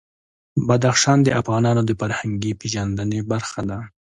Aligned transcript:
بدخشان 0.67 1.17
د 1.23 1.29
افغانانو 1.41 1.81
د 1.85 1.91
فرهنګي 1.99 2.51
پیژندنې 2.61 3.19
برخه 3.31 3.61
ده. 3.69 3.79